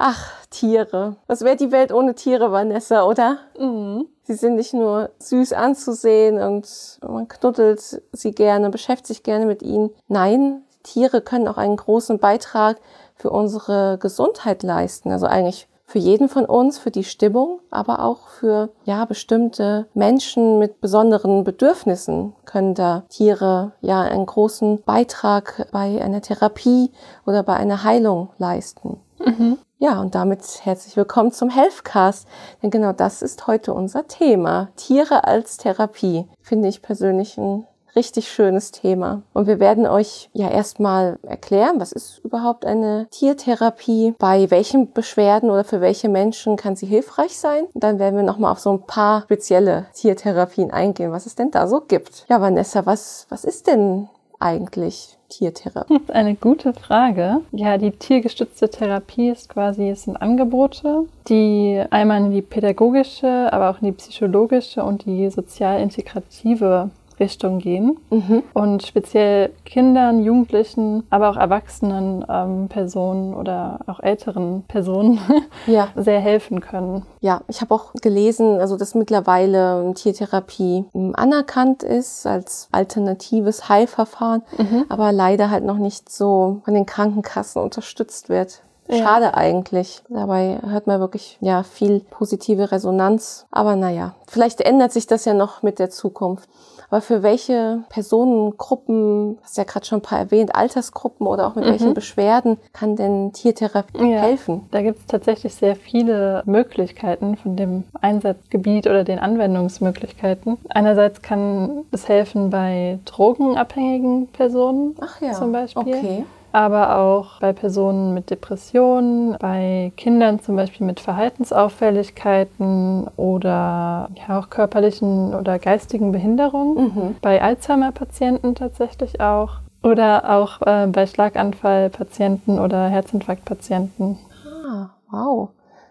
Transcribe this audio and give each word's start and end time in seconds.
Ach, 0.00 0.30
Tiere. 0.50 1.16
Was 1.26 1.42
wäre 1.42 1.56
die 1.56 1.72
Welt 1.72 1.92
ohne 1.92 2.14
Tiere, 2.14 2.52
Vanessa, 2.52 3.02
oder? 3.02 3.38
Mhm. 3.58 4.06
Sie 4.22 4.34
sind 4.34 4.54
nicht 4.54 4.72
nur 4.72 5.10
süß 5.18 5.52
anzusehen 5.52 6.40
und 6.40 7.00
man 7.02 7.26
knuddelt 7.26 7.80
sie 8.12 8.30
gerne, 8.30 8.70
beschäftigt 8.70 9.08
sich 9.08 9.22
gerne 9.24 9.44
mit 9.44 9.60
ihnen. 9.60 9.90
Nein, 10.06 10.62
Tiere 10.84 11.20
können 11.20 11.48
auch 11.48 11.56
einen 11.56 11.76
großen 11.76 12.20
Beitrag 12.20 12.78
für 13.16 13.30
unsere 13.30 13.98
Gesundheit 13.98 14.62
leisten. 14.62 15.10
Also 15.10 15.26
eigentlich 15.26 15.66
für 15.84 15.98
jeden 15.98 16.28
von 16.28 16.44
uns, 16.44 16.78
für 16.78 16.92
die 16.92 17.02
Stimmung, 17.02 17.58
aber 17.70 18.04
auch 18.04 18.28
für 18.28 18.68
ja 18.84 19.04
bestimmte 19.04 19.88
Menschen 19.94 20.60
mit 20.60 20.80
besonderen 20.80 21.42
Bedürfnissen 21.42 22.34
können 22.44 22.74
da 22.74 23.02
Tiere 23.08 23.72
ja 23.80 24.02
einen 24.02 24.26
großen 24.26 24.82
Beitrag 24.82 25.66
bei 25.72 26.00
einer 26.00 26.20
Therapie 26.20 26.92
oder 27.26 27.42
bei 27.42 27.54
einer 27.54 27.82
Heilung 27.82 28.28
leisten. 28.38 29.00
Mhm. 29.18 29.58
Ja, 29.80 30.00
und 30.00 30.16
damit 30.16 30.42
herzlich 30.64 30.96
willkommen 30.96 31.30
zum 31.30 31.50
Healthcast. 31.50 32.26
Denn 32.60 32.70
genau 32.70 32.92
das 32.92 33.22
ist 33.22 33.46
heute 33.46 33.72
unser 33.72 34.08
Thema. 34.08 34.70
Tiere 34.74 35.22
als 35.22 35.56
Therapie. 35.56 36.26
Finde 36.42 36.66
ich 36.66 36.82
persönlich 36.82 37.38
ein 37.38 37.64
richtig 37.94 38.28
schönes 38.28 38.72
Thema. 38.72 39.22
Und 39.34 39.46
wir 39.46 39.60
werden 39.60 39.86
euch 39.86 40.30
ja 40.32 40.50
erstmal 40.50 41.20
erklären, 41.22 41.78
was 41.78 41.92
ist 41.92 42.18
überhaupt 42.24 42.66
eine 42.66 43.06
Tiertherapie, 43.12 44.16
bei 44.18 44.50
welchen 44.50 44.92
Beschwerden 44.92 45.48
oder 45.48 45.62
für 45.62 45.80
welche 45.80 46.08
Menschen 46.08 46.56
kann 46.56 46.74
sie 46.74 46.86
hilfreich 46.86 47.38
sein. 47.38 47.66
Und 47.72 47.84
dann 47.84 48.00
werden 48.00 48.16
wir 48.16 48.24
nochmal 48.24 48.50
auf 48.50 48.58
so 48.58 48.72
ein 48.72 48.82
paar 48.82 49.22
spezielle 49.22 49.86
Tiertherapien 49.94 50.72
eingehen, 50.72 51.12
was 51.12 51.26
es 51.26 51.36
denn 51.36 51.52
da 51.52 51.68
so 51.68 51.82
gibt. 51.82 52.26
Ja, 52.28 52.40
Vanessa, 52.40 52.84
was, 52.84 53.26
was 53.28 53.44
ist 53.44 53.68
denn 53.68 54.08
eigentlich 54.40 55.16
Tiertherapie? 55.28 55.94
Das 55.94 56.02
ist 56.02 56.10
eine 56.10 56.34
gute 56.34 56.72
Frage. 56.72 57.40
Ja, 57.52 57.78
die 57.78 57.90
tiergestützte 57.90 58.70
Therapie 58.70 59.28
ist 59.30 59.48
quasi, 59.48 59.88
es 59.90 60.04
sind 60.04 60.16
Angebote, 60.16 61.04
die 61.28 61.82
einmal 61.90 62.24
in 62.24 62.30
die 62.30 62.42
pädagogische, 62.42 63.52
aber 63.52 63.70
auch 63.70 63.82
in 63.82 63.86
die 63.86 63.92
psychologische 63.92 64.82
und 64.82 65.04
die 65.06 65.28
sozial 65.30 65.80
integrative 65.80 66.90
Richtung 67.20 67.58
gehen 67.58 67.98
mhm. 68.10 68.42
und 68.54 68.86
speziell 68.86 69.50
Kindern, 69.64 70.22
Jugendlichen, 70.22 71.04
aber 71.10 71.30
auch 71.30 71.36
erwachsenen 71.36 72.24
ähm, 72.28 72.68
Personen 72.68 73.34
oder 73.34 73.80
auch 73.86 74.00
älteren 74.00 74.64
Personen 74.68 75.20
ja. 75.66 75.88
sehr 75.96 76.20
helfen 76.20 76.60
können. 76.60 77.04
Ja, 77.20 77.42
ich 77.48 77.60
habe 77.60 77.74
auch 77.74 77.92
gelesen, 77.94 78.60
also 78.60 78.76
dass 78.76 78.94
mittlerweile 78.94 79.92
Tiertherapie 79.94 80.84
ähm, 80.94 81.14
anerkannt 81.16 81.82
ist 81.82 82.26
als 82.26 82.68
alternatives 82.72 83.68
Heilverfahren, 83.68 84.42
mhm. 84.56 84.84
aber 84.88 85.12
leider 85.12 85.50
halt 85.50 85.64
noch 85.64 85.78
nicht 85.78 86.10
so 86.10 86.60
von 86.64 86.74
den 86.74 86.86
Krankenkassen 86.86 87.62
unterstützt 87.62 88.28
wird. 88.28 88.62
Schade 88.90 89.26
ja. 89.26 89.34
eigentlich. 89.34 90.02
Dabei 90.08 90.60
hört 90.66 90.86
man 90.86 91.00
wirklich 91.00 91.36
ja 91.40 91.62
viel 91.62 92.00
positive 92.00 92.72
Resonanz. 92.72 93.46
Aber 93.50 93.76
naja, 93.76 94.14
vielleicht 94.26 94.60
ändert 94.62 94.92
sich 94.92 95.06
das 95.06 95.24
ja 95.24 95.34
noch 95.34 95.62
mit 95.62 95.78
der 95.78 95.90
Zukunft. 95.90 96.48
Aber 96.90 97.00
für 97.00 97.22
welche 97.22 97.80
Personengruppen, 97.90 99.38
hast 99.42 99.58
ja 99.58 99.64
gerade 99.64 99.84
schon 99.84 99.98
ein 99.98 100.02
paar 100.02 100.18
erwähnt, 100.18 100.54
Altersgruppen 100.54 101.26
oder 101.26 101.46
auch 101.46 101.54
mit 101.54 101.66
mhm. 101.66 101.70
welchen 101.70 101.94
Beschwerden 101.94 102.56
kann 102.72 102.96
denn 102.96 103.32
Tiertherapie 103.32 104.10
ja, 104.10 104.20
helfen? 104.20 104.66
Da 104.70 104.80
gibt 104.80 105.00
es 105.00 105.06
tatsächlich 105.06 105.54
sehr 105.54 105.76
viele 105.76 106.42
Möglichkeiten 106.46 107.36
von 107.36 107.56
dem 107.56 107.84
Einsatzgebiet 108.00 108.86
oder 108.86 109.04
den 109.04 109.18
Anwendungsmöglichkeiten. 109.18 110.56
Einerseits 110.70 111.20
kann 111.20 111.84
es 111.90 112.08
helfen 112.08 112.50
bei 112.50 112.98
drogenabhängigen 113.04 114.28
Personen 114.28 114.96
Ach 115.00 115.20
ja, 115.20 115.32
zum 115.32 115.52
Beispiel. 115.52 115.94
Okay 115.94 116.24
aber 116.52 116.96
auch 116.96 117.40
bei 117.40 117.52
Personen 117.52 118.14
mit 118.14 118.30
Depressionen, 118.30 119.36
bei 119.38 119.92
Kindern 119.96 120.40
zum 120.40 120.56
Beispiel 120.56 120.86
mit 120.86 121.00
Verhaltensauffälligkeiten 121.00 123.08
oder 123.16 124.08
ja, 124.14 124.38
auch 124.38 124.50
körperlichen 124.50 125.34
oder 125.34 125.58
geistigen 125.58 126.12
Behinderungen, 126.12 126.76
mhm. 126.76 127.16
bei 127.20 127.42
Alzheimer-Patienten 127.42 128.54
tatsächlich 128.54 129.20
auch 129.20 129.60
oder 129.82 130.30
auch 130.30 130.62
äh, 130.62 130.86
bei 130.86 131.06
Schlaganfallpatienten 131.06 132.58
oder 132.58 132.88
Herzinfarktpatienten. 132.88 134.18
Ah, 134.66 134.90
wow. 135.10 135.50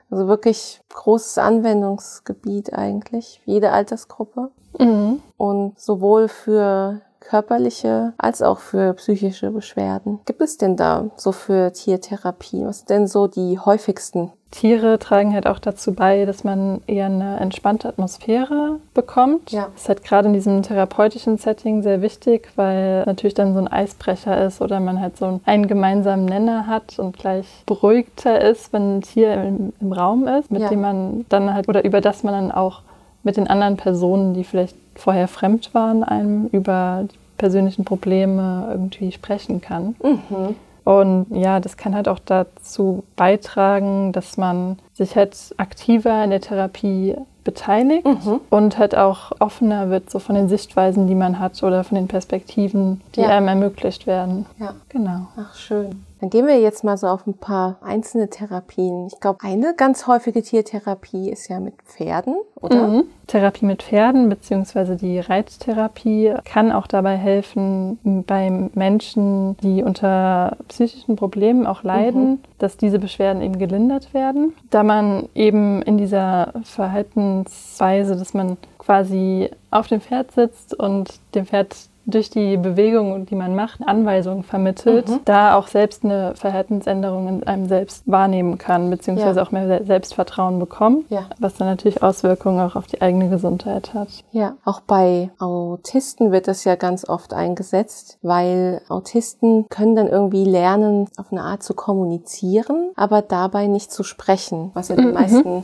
Also 0.10 0.28
wirklich 0.28 0.82
großes 0.94 1.38
Anwendungsgebiet 1.38 2.74
eigentlich, 2.74 3.42
jede 3.46 3.72
Altersgruppe. 3.72 4.50
Mhm. 4.80 5.22
Und 5.38 5.80
sowohl 5.80 6.28
für 6.28 7.02
körperliche 7.20 8.14
als 8.18 8.42
auch 8.42 8.60
für 8.60 8.94
psychische 8.94 9.52
Beschwerden. 9.52 10.20
Gibt 10.26 10.42
es 10.42 10.58
denn 10.58 10.76
da 10.76 11.06
so 11.16 11.32
für 11.32 11.74
Tiertherapie? 11.74 12.66
Was 12.66 12.80
sind 12.80 12.90
denn 12.90 13.08
so 13.08 13.28
die 13.28 13.60
häufigsten? 13.60 14.32
Tiere 14.50 14.98
tragen 14.98 15.34
halt 15.34 15.46
auch 15.46 15.60
dazu 15.60 15.94
bei, 15.94 16.26
dass 16.26 16.46
man 16.46 16.82
eher 16.88 17.08
eine 17.08 17.38
entspannte 17.40 17.90
Atmosphäre 17.90 18.80
bekommt. 18.94 19.52
Ja. 19.52 19.68
Das 19.74 19.84
ist 19.84 19.90
halt 19.90 20.04
gerade 20.04 20.30
in 20.30 20.34
diesem 20.34 20.64
therapeutischen 20.64 21.38
Setting 21.38 21.84
sehr 21.84 22.02
wichtig, 22.02 22.50
weil 22.56 23.04
natürlich 23.06 23.34
dann 23.34 23.54
so 23.54 23.60
ein 23.60 23.68
Eisbrecher 23.68 24.46
ist 24.46 24.62
oder 24.62 24.80
man 24.80 25.02
halt 25.02 25.18
so 25.18 25.42
einen 25.44 25.68
gemeinsamen 25.68 26.26
Nenner 26.26 26.66
hat 26.66 26.98
und 26.98 27.18
gleich 27.18 27.46
beruhigter 27.66 28.40
ist, 28.40 28.72
wenn 28.72 28.98
ein 28.98 29.02
Tier 29.02 29.34
im, 29.34 29.74
im 29.82 29.92
Raum 29.92 30.28
ist, 30.28 30.50
mit 30.50 30.62
ja. 30.62 30.70
dem 30.70 30.82
man 30.82 31.26
dann 31.28 31.54
halt 31.54 31.68
oder 31.68 31.84
über 31.84 32.00
das 32.00 32.24
man 32.24 32.34
dann 32.34 32.52
auch 32.52 32.84
mit 33.24 33.36
den 33.36 33.48
anderen 33.48 33.76
Personen, 33.76 34.34
die 34.34 34.46
vielleicht 34.46 34.78
vorher 34.98 35.28
fremd 35.28 35.74
waren, 35.74 36.04
einem 36.04 36.48
über 36.48 37.06
die 37.12 37.18
persönlichen 37.38 37.86
Probleme 37.86 38.68
irgendwie 38.70 39.12
sprechen 39.12 39.62
kann. 39.62 39.96
Mhm. 40.04 40.56
Und 40.84 41.26
ja, 41.32 41.60
das 41.60 41.76
kann 41.76 41.94
halt 41.94 42.08
auch 42.08 42.20
dazu 42.20 43.04
beitragen, 43.18 44.14
dass 44.14 44.38
man 44.38 44.80
sich 44.94 45.18
halt 45.18 45.36
aktiver 45.58 46.24
in 46.24 46.30
der 46.30 46.40
Therapie 46.40 47.16
beteiligt 47.44 48.06
mhm. 48.06 48.40
und 48.50 48.78
halt 48.78 48.96
auch 48.96 49.32
offener 49.40 49.90
wird, 49.90 50.10
so 50.10 50.20
von 50.20 50.36
den 50.36 50.48
Sichtweisen, 50.50 51.08
die 51.08 51.16
man 51.16 51.40
hat 51.40 51.62
oder 51.62 51.84
von 51.84 51.96
den 51.96 52.08
Perspektiven, 52.08 53.02
die 53.16 53.22
ja. 53.22 53.28
einem 53.28 53.48
ermöglicht 53.48 54.08
werden. 54.08 54.46
Ja. 54.60 54.76
Genau. 54.90 55.28
Ach, 55.38 55.56
schön. 55.56 56.06
Dann 56.20 56.30
gehen 56.30 56.48
wir 56.48 56.60
jetzt 56.60 56.84
mal 56.84 56.98
so 56.98 57.08
auf 57.08 57.28
ein 57.28 57.36
paar 57.36 57.78
einzelne 57.82 58.30
Therapien. 58.30 59.08
Ich 59.08 59.20
glaube, 59.20 59.40
eine 59.44 59.76
ganz 59.76 60.08
häufige 60.08 60.42
Tiertherapie 60.42 61.30
ist 61.30 61.48
ja 61.48 61.60
mit 61.60 61.76
Pferden, 61.84 62.36
oder? 62.60 62.88
Mhm. 62.88 63.04
Therapie 63.28 63.66
mit 63.66 63.84
Pferden 63.84 64.30
beziehungsweise 64.30 64.96
die 64.96 65.20
Reittherapie 65.20 66.34
kann 66.46 66.72
auch 66.72 66.88
dabei 66.88 67.18
helfen 67.18 68.24
bei 68.26 68.50
Menschen, 68.74 69.58
die 69.58 69.84
unter 69.84 70.58
psychischen 70.70 71.18
Problemen 71.18 71.68
auch 71.68 71.84
leiden, 71.84 72.30
mhm. 72.30 72.40
dass 72.58 72.78
diese 72.78 73.00
Beschwerden 73.00 73.42
eben 73.42 73.60
gelindert 73.60 74.14
werden. 74.14 74.54
Da 74.70 74.84
man 74.84 75.30
eben 75.36 75.82
in 75.84 75.98
dieser 75.98 76.54
Verhaltensweise, 76.64 78.16
dass 78.16 78.34
man 78.34 78.58
quasi 78.80 79.52
auf 79.70 79.88
dem 79.88 80.02
Pferd 80.02 80.32
sitzt 80.32 80.74
und 80.74 81.20
dem 81.36 81.46
Pferd 81.46 81.76
durch 82.08 82.30
die 82.30 82.56
Bewegung, 82.56 83.26
die 83.26 83.36
man 83.36 83.54
macht, 83.54 83.82
Anweisungen 83.86 84.44
vermittelt, 84.44 85.10
mhm. 85.10 85.20
da 85.26 85.56
auch 85.56 85.68
selbst 85.68 86.06
eine 86.06 86.34
Verhaltensänderung 86.36 87.28
in 87.28 87.44
einem 87.46 87.68
selbst 87.68 88.04
wahrnehmen 88.06 88.58
kann, 88.58 88.90
beziehungsweise 88.90 89.40
ja. 89.40 89.46
auch 89.46 89.52
mehr 89.52 89.84
Selbstvertrauen 89.84 90.58
bekommt, 90.58 91.10
ja. 91.10 91.26
was 91.38 91.56
dann 91.56 91.68
natürlich 91.68 92.02
Auswirkungen 92.02 92.62
auch 92.62 92.78
auf 92.78 92.88
die 92.88 93.02
eigene 93.02 93.30
Gesundheit 93.30 93.94
hat. 93.94 94.08
Ja, 94.32 94.56
auch 94.64 94.80
bei 94.80 95.30
Autisten 95.38 96.32
wird 96.32 96.48
das 96.48 96.64
ja 96.64 96.76
ganz 96.76 97.08
oft 97.08 97.34
eingesetzt, 97.34 98.18
weil 98.22 98.82
Autisten 98.88 99.68
können 99.70 99.98
dann 99.98 100.08
irgendwie 100.08 100.46
lernen, 100.46 101.10
auf 101.18 101.32
eine 101.32 101.42
Art 101.42 101.62
zu 101.62 101.74
kommunizieren, 101.74 102.92
aber 102.96 103.22
dabei 103.22 103.68
nicht 103.68 103.92
zu 103.92 104.04
sprechen, 104.04 104.72
was 104.74 104.88
ja 104.88 104.96
die 104.96 105.04
mhm. 105.04 105.14
meisten 105.14 105.64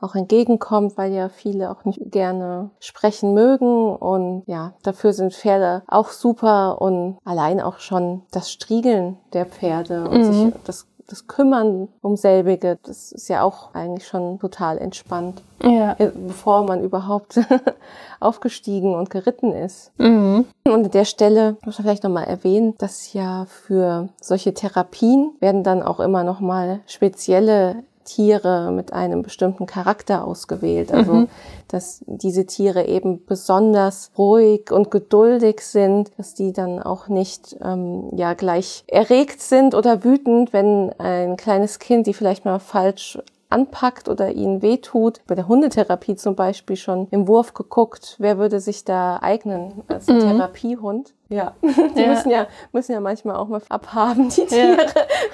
auch 0.00 0.14
entgegenkommt, 0.14 0.96
weil 0.96 1.12
ja 1.12 1.28
viele 1.28 1.70
auch 1.70 1.84
nicht 1.84 2.00
gerne 2.10 2.70
sprechen 2.80 3.34
mögen 3.34 3.94
und 3.94 4.42
ja, 4.46 4.72
dafür 4.82 5.12
sind 5.12 5.34
Pferde 5.34 5.82
auch 5.86 6.08
super 6.08 6.80
und 6.80 7.18
allein 7.24 7.60
auch 7.60 7.78
schon 7.78 8.22
das 8.30 8.50
Striegeln 8.50 9.18
der 9.32 9.46
Pferde 9.46 10.08
und 10.08 10.20
mhm. 10.20 10.32
sich 10.32 10.54
das 10.64 10.86
das 11.10 11.26
Kümmern 11.26 11.88
um 12.02 12.16
selbige, 12.16 12.78
das 12.84 13.12
ist 13.12 13.28
ja 13.28 13.42
auch 13.42 13.74
eigentlich 13.74 14.06
schon 14.06 14.38
total 14.38 14.78
entspannt. 14.78 15.42
Ja. 15.62 15.94
Bevor 15.98 16.64
man 16.64 16.82
überhaupt 16.82 17.40
aufgestiegen 18.20 18.94
und 18.94 19.10
geritten 19.10 19.52
ist. 19.52 19.92
Mhm. 19.98 20.46
Und 20.64 20.84
an 20.84 20.90
der 20.90 21.04
Stelle 21.04 21.56
muss 21.64 21.78
man 21.78 21.84
vielleicht 21.84 22.04
nochmal 22.04 22.24
erwähnen, 22.24 22.74
dass 22.78 23.12
ja 23.12 23.44
für 23.46 24.08
solche 24.20 24.54
Therapien 24.54 25.32
werden 25.40 25.64
dann 25.64 25.82
auch 25.82 26.00
immer 26.00 26.24
nochmal 26.24 26.80
spezielle 26.86 27.82
Tiere 28.04 28.72
mit 28.72 28.92
einem 28.92 29.22
bestimmten 29.22 29.66
Charakter 29.66 30.24
ausgewählt. 30.24 30.92
Also, 30.92 31.12
mhm. 31.12 31.28
dass 31.68 32.02
diese 32.06 32.46
Tiere 32.46 32.86
eben 32.86 33.24
besonders 33.24 34.10
ruhig 34.16 34.72
und 34.72 34.90
geduldig 34.90 35.60
sind, 35.60 36.10
dass 36.16 36.34
die 36.34 36.52
dann 36.52 36.82
auch 36.82 37.08
nicht 37.08 37.56
ähm, 37.62 38.10
ja 38.16 38.34
gleich 38.34 38.84
erregt 38.86 39.40
sind 39.40 39.74
oder 39.74 40.04
wütend, 40.04 40.52
wenn 40.52 40.92
ein 40.98 41.36
kleines 41.36 41.78
Kind 41.78 42.06
die 42.06 42.14
vielleicht 42.14 42.44
mal 42.44 42.58
falsch 42.58 43.18
anpackt 43.50 44.08
oder 44.08 44.32
ihnen 44.32 44.62
wehtut. 44.62 45.20
Bei 45.26 45.34
der 45.34 45.48
Hundetherapie 45.48 46.16
zum 46.16 46.34
Beispiel 46.34 46.76
schon 46.76 47.08
im 47.10 47.28
Wurf 47.28 47.54
geguckt, 47.54 48.16
wer 48.18 48.38
würde 48.38 48.60
sich 48.60 48.84
da 48.84 49.18
eignen 49.20 49.82
als 49.88 50.06
mhm. 50.06 50.20
Therapiehund. 50.20 51.12
Ja, 51.28 51.54
die 51.62 52.00
ja. 52.00 52.08
müssen 52.08 52.30
ja 52.30 52.46
müssen 52.72 52.92
ja 52.92 53.00
manchmal 53.00 53.36
auch 53.36 53.46
mal 53.46 53.62
abhaben, 53.68 54.30
die 54.30 54.46
Tiere, 54.46 54.86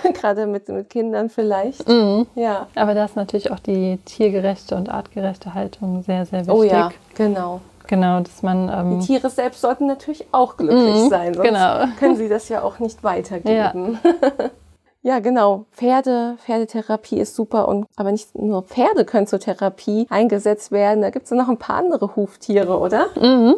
ja. 0.05 0.11
gerade 0.13 0.47
mit, 0.47 0.69
mit 0.69 0.91
Kindern 0.91 1.31
vielleicht. 1.31 1.89
Mhm. 1.89 2.27
Ja. 2.35 2.67
Aber 2.75 2.95
da 2.95 3.05
ist 3.05 3.17
natürlich 3.17 3.51
auch 3.51 3.61
die 3.61 3.99
tiergerechte 4.05 4.77
und 4.77 4.91
artgerechte 4.91 5.55
Haltung 5.55 6.03
sehr, 6.03 6.27
sehr 6.27 6.41
wichtig. 6.41 6.55
Oh 6.55 6.63
ja, 6.63 6.91
genau. 7.15 7.61
Genau, 7.87 8.21
dass 8.21 8.43
man. 8.43 8.69
Ähm 8.69 8.99
die 9.01 9.07
Tiere 9.07 9.31
selbst 9.31 9.61
sollten 9.61 9.87
natürlich 9.87 10.27
auch 10.33 10.57
glücklich 10.57 11.05
mhm, 11.05 11.09
sein, 11.09 11.35
sonst 11.35 11.47
genau. 11.47 11.87
können 11.99 12.17
sie 12.17 12.29
das 12.29 12.49
ja 12.49 12.63
auch 12.63 12.79
nicht 12.79 13.05
weitergeben. 13.05 13.99
Ja. 14.05 14.51
Ja, 15.03 15.21
genau. 15.21 15.67
Pferde, 15.73 16.37
Pferdetherapie 16.45 17.19
ist 17.21 17.37
super 17.37 17.69
und 17.69 17.87
aber 17.97 18.11
nicht 18.11 18.35
nur 18.35 18.63
Pferde 18.63 19.05
können 19.05 19.27
zur 19.27 19.39
Therapie 19.39 20.07
eingesetzt 20.11 20.73
werden. 20.73 21.03
Da 21.03 21.11
gibt 21.11 21.27
es 21.27 21.31
noch 21.31 21.49
ein 21.49 21.59
paar 21.59 21.77
andere 21.77 22.17
Huftiere, 22.17 22.79
oder? 22.79 23.07
Mhm. 23.15 23.55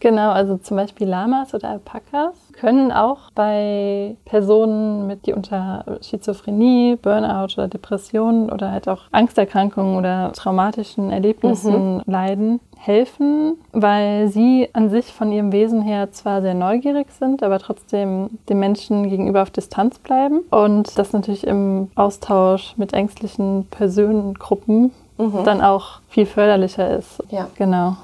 Genau, 0.00 0.30
also 0.30 0.56
zum 0.56 0.78
Beispiel 0.78 1.06
Lamas 1.06 1.54
oder 1.54 1.68
Alpakas 1.68 2.34
können 2.52 2.90
auch 2.90 3.30
bei 3.34 4.16
Personen 4.24 5.06
mit 5.06 5.26
die 5.26 5.34
unter 5.34 5.84
Schizophrenie, 6.02 6.96
Burnout 7.00 7.54
oder 7.54 7.68
Depressionen 7.68 8.50
oder 8.50 8.72
halt 8.72 8.88
auch 8.88 9.02
Angsterkrankungen 9.12 9.96
oder 9.96 10.32
traumatischen 10.32 11.10
Erlebnissen 11.10 11.96
mhm. 11.96 12.02
leiden, 12.06 12.60
helfen, 12.78 13.58
weil 13.72 14.28
sie 14.28 14.70
an 14.72 14.88
sich 14.88 15.12
von 15.12 15.32
ihrem 15.32 15.52
Wesen 15.52 15.82
her 15.82 16.12
zwar 16.12 16.40
sehr 16.40 16.54
neugierig 16.54 17.08
sind, 17.12 17.42
aber 17.42 17.58
trotzdem 17.58 18.30
den 18.48 18.58
Menschen 18.58 19.08
gegenüber 19.08 19.42
auf 19.42 19.50
Distanz 19.50 19.98
bleiben 19.98 20.40
und 20.50 20.98
das 20.98 21.12
natürlich 21.12 21.46
im 21.46 21.90
Austausch 21.94 22.74
mit 22.78 22.94
ängstlichen 22.94 23.66
Personengruppen 23.70 24.92
mhm. 25.18 25.44
dann 25.44 25.60
auch 25.60 26.00
viel 26.08 26.26
förderlicher 26.26 26.96
ist. 26.96 27.22
Ja. 27.30 27.48
Genau. 27.56 27.96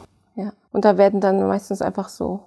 Und 0.76 0.84
da 0.84 0.98
werden 0.98 1.22
dann 1.22 1.40
meistens 1.48 1.80
einfach 1.80 2.10
so, 2.10 2.40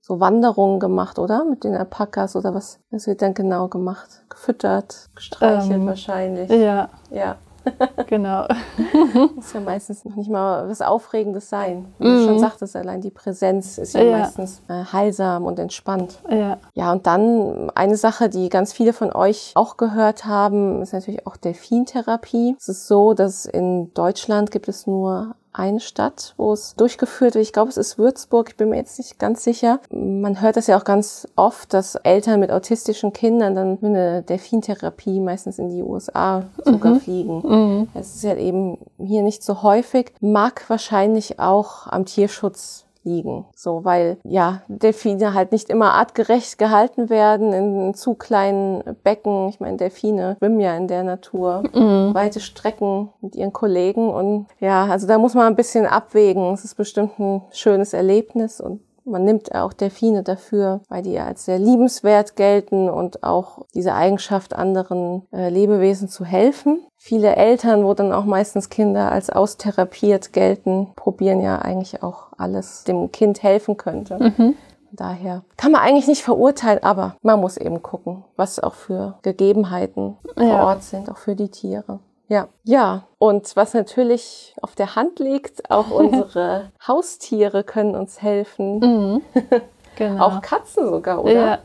so 0.00 0.20
Wanderungen 0.20 0.78
gemacht, 0.78 1.18
oder? 1.18 1.44
Mit 1.44 1.64
den 1.64 1.74
Alpakas 1.74 2.36
oder 2.36 2.54
was? 2.54 2.78
Was 2.92 3.08
wird 3.08 3.22
dann 3.22 3.34
genau 3.34 3.66
gemacht? 3.66 4.22
Gefüttert, 4.28 5.10
gestreichelt 5.16 5.72
ähm, 5.72 5.86
wahrscheinlich. 5.86 6.48
Ja. 6.48 6.90
Ja. 7.10 7.38
genau. 8.06 8.46
Muss 9.34 9.52
ja 9.52 9.58
meistens 9.58 10.04
noch 10.04 10.14
nicht 10.14 10.30
mal 10.30 10.68
was 10.68 10.80
Aufregendes 10.80 11.48
sein. 11.48 11.92
Wie 11.98 12.06
mhm. 12.06 12.18
du 12.18 12.24
schon 12.24 12.38
sagtest, 12.38 12.76
allein 12.76 13.00
die 13.00 13.10
Präsenz 13.10 13.78
ist 13.78 13.94
ja, 13.94 14.02
ja. 14.04 14.18
meistens 14.18 14.62
äh, 14.68 14.84
heilsam 14.84 15.44
und 15.44 15.58
entspannt. 15.58 16.20
Ja. 16.30 16.58
ja, 16.74 16.92
und 16.92 17.08
dann 17.08 17.68
eine 17.74 17.96
Sache, 17.96 18.28
die 18.28 18.48
ganz 18.48 18.72
viele 18.72 18.92
von 18.92 19.12
euch 19.12 19.50
auch 19.56 19.76
gehört 19.76 20.24
haben, 20.24 20.82
ist 20.82 20.92
natürlich 20.92 21.26
auch 21.26 21.36
Delfintherapie. 21.36 22.54
Es 22.60 22.68
ist 22.68 22.86
so, 22.86 23.12
dass 23.12 23.44
in 23.44 23.92
Deutschland 23.92 24.52
gibt 24.52 24.68
es 24.68 24.86
nur 24.86 25.34
eine 25.52 25.80
Stadt, 25.80 26.34
wo 26.36 26.52
es 26.52 26.74
durchgeführt 26.76 27.34
wird. 27.34 27.44
Ich 27.44 27.52
glaube, 27.52 27.70
es 27.70 27.76
ist 27.76 27.98
Würzburg. 27.98 28.48
Ich 28.50 28.56
bin 28.56 28.70
mir 28.70 28.76
jetzt 28.76 28.98
nicht 28.98 29.18
ganz 29.18 29.44
sicher. 29.44 29.80
Man 29.90 30.40
hört 30.40 30.56
das 30.56 30.66
ja 30.66 30.78
auch 30.78 30.84
ganz 30.84 31.28
oft, 31.36 31.72
dass 31.74 31.94
Eltern 31.96 32.40
mit 32.40 32.50
autistischen 32.50 33.12
Kindern 33.12 33.54
dann 33.54 33.72
mit 33.72 33.84
einer 33.84 34.22
Delfintherapie 34.22 35.20
meistens 35.20 35.58
in 35.58 35.68
die 35.68 35.82
USA 35.82 36.44
sogar 36.64 36.94
mhm. 36.94 37.00
fliegen. 37.00 37.42
Mhm. 37.44 37.88
Es 37.94 38.14
ist 38.14 38.24
ja 38.24 38.34
eben 38.36 38.78
hier 38.98 39.22
nicht 39.22 39.42
so 39.42 39.62
häufig. 39.62 40.12
Mag 40.20 40.68
wahrscheinlich 40.68 41.38
auch 41.38 41.86
am 41.86 42.06
Tierschutz 42.06 42.86
liegen. 43.04 43.46
So, 43.54 43.84
weil 43.84 44.18
ja, 44.24 44.62
Delfine 44.68 45.34
halt 45.34 45.52
nicht 45.52 45.70
immer 45.70 45.94
artgerecht 45.94 46.58
gehalten 46.58 47.10
werden 47.10 47.52
in 47.52 47.94
zu 47.94 48.14
kleinen 48.14 48.82
Becken. 49.02 49.48
Ich 49.48 49.60
meine, 49.60 49.76
Delfine 49.76 50.36
schwimmen 50.38 50.60
ja 50.60 50.76
in 50.76 50.88
der 50.88 51.04
Natur 51.04 51.62
mhm. 51.72 52.14
weite 52.14 52.40
Strecken 52.40 53.10
mit 53.20 53.36
ihren 53.36 53.52
Kollegen 53.52 54.10
und 54.10 54.46
ja, 54.60 54.86
also 54.86 55.06
da 55.06 55.18
muss 55.18 55.34
man 55.34 55.46
ein 55.46 55.56
bisschen 55.56 55.86
abwägen. 55.86 56.52
Es 56.52 56.64
ist 56.64 56.76
bestimmt 56.76 57.18
ein 57.18 57.42
schönes 57.50 57.92
Erlebnis 57.92 58.60
und 58.60 58.80
man 59.04 59.24
nimmt 59.24 59.54
auch 59.54 59.72
Delfine 59.72 60.22
dafür, 60.22 60.80
weil 60.88 61.02
die 61.02 61.18
als 61.18 61.44
sehr 61.44 61.58
liebenswert 61.58 62.36
gelten 62.36 62.88
und 62.88 63.22
auch 63.22 63.66
diese 63.74 63.94
Eigenschaft, 63.94 64.54
anderen 64.54 65.22
äh, 65.32 65.48
Lebewesen 65.48 66.08
zu 66.08 66.24
helfen. 66.24 66.86
Viele 66.96 67.36
Eltern, 67.36 67.84
wo 67.84 67.94
dann 67.94 68.12
auch 68.12 68.24
meistens 68.24 68.68
Kinder 68.68 69.10
als 69.10 69.30
austherapiert 69.30 70.32
gelten, 70.32 70.88
probieren 70.96 71.40
ja 71.40 71.58
eigentlich 71.58 72.02
auch 72.02 72.28
alles 72.36 72.84
dem 72.84 73.10
Kind 73.12 73.42
helfen 73.42 73.76
könnte. 73.76 74.18
Mhm. 74.18 74.54
Daher 74.92 75.42
kann 75.56 75.72
man 75.72 75.80
eigentlich 75.80 76.06
nicht 76.06 76.22
verurteilen, 76.22 76.82
aber 76.82 77.16
man 77.22 77.40
muss 77.40 77.56
eben 77.56 77.82
gucken, 77.82 78.24
was 78.36 78.60
auch 78.60 78.74
für 78.74 79.18
Gegebenheiten 79.22 80.18
ja. 80.36 80.44
vor 80.44 80.66
Ort 80.66 80.82
sind, 80.82 81.10
auch 81.10 81.16
für 81.16 81.34
die 81.34 81.48
Tiere. 81.48 82.00
Ja, 82.32 82.48
ja. 82.64 83.02
Und 83.18 83.54
was 83.56 83.74
natürlich 83.74 84.54
auf 84.62 84.74
der 84.74 84.96
Hand 84.96 85.18
liegt, 85.18 85.70
auch 85.70 85.90
unsere 85.90 86.70
Haustiere 86.86 87.62
können 87.62 87.94
uns 87.94 88.22
helfen. 88.22 88.78
Mhm. 88.78 89.22
Genau. 89.94 90.24
auch 90.24 90.40
Katzen 90.40 90.88
sogar, 90.88 91.22
oder? 91.22 91.32
Ja. 91.34 91.58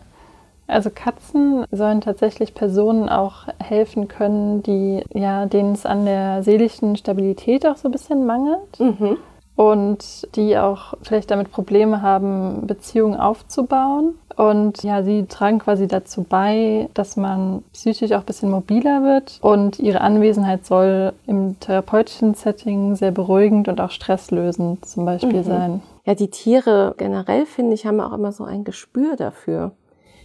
Also 0.67 0.89
Katzen 0.93 1.65
sollen 1.71 2.01
tatsächlich 2.01 2.53
Personen 2.53 3.07
auch 3.07 3.47
helfen 3.63 4.09
können, 4.09 4.61
die 4.63 5.01
ja, 5.13 5.45
denen 5.45 5.71
es 5.71 5.85
an 5.85 6.03
der 6.03 6.43
seelischen 6.43 6.97
Stabilität 6.97 7.65
auch 7.65 7.77
so 7.77 7.87
ein 7.87 7.93
bisschen 7.93 8.25
mangelt. 8.25 8.79
Mhm 8.79 9.17
und 9.57 10.27
die 10.35 10.55
auch 10.57 10.93
vielleicht 11.01 11.31
damit 11.31 11.51
Probleme 11.51 12.03
haben, 12.03 12.67
Beziehungen 12.67 13.19
aufzubauen. 13.19 14.13
Und 14.37 14.83
ja, 14.83 15.01
sie 15.01 15.25
tragen 15.25 15.57
quasi 15.57 15.87
dazu 15.87 16.23
bei, 16.23 16.89
dass 16.93 17.17
man 17.17 17.63
psychisch 17.73 18.11
auch 18.11 18.19
ein 18.19 18.25
bisschen 18.25 18.51
mobiler 18.51 19.01
wird 19.01 19.39
und 19.41 19.79
ihre 19.79 20.01
Anwesenheit 20.01 20.63
soll 20.63 21.13
im 21.25 21.59
therapeutischen 21.59 22.35
Setting 22.35 22.95
sehr 22.95 23.09
beruhigend 23.09 23.67
und 23.67 23.81
auch 23.81 23.89
stresslösend 23.89 24.85
zum 24.85 25.05
Beispiel 25.05 25.39
mhm. 25.39 25.43
sein. 25.43 25.81
Ja, 26.05 26.13
die 26.13 26.29
Tiere 26.29 26.93
generell, 26.99 27.47
finde 27.47 27.73
ich, 27.73 27.87
haben 27.87 27.99
auch 27.99 28.13
immer 28.13 28.31
so 28.31 28.43
ein 28.43 28.63
Gespür 28.63 29.15
dafür, 29.15 29.71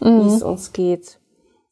mhm. 0.00 0.25
wie 0.25 0.29
es 0.29 0.43
uns 0.43 0.75
geht. 0.75 1.19